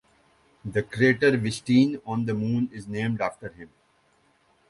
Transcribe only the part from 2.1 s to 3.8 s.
the Moon is named after him.